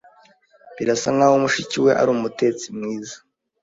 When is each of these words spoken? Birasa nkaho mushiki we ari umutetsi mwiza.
Birasa 0.75 1.07
nkaho 1.15 1.35
mushiki 1.43 1.77
we 1.85 1.91
ari 2.01 2.09
umutetsi 2.15 2.65
mwiza. 2.77 3.15